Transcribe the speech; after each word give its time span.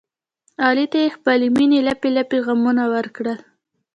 علي 0.65 0.85
ته 0.91 0.97
یې 1.03 1.13
خپلې 1.15 1.47
مینې 1.57 1.79
لپې 1.89 2.09
لپې 2.17 2.37
غمونه 2.45 2.83
ورکړل. 2.93 3.39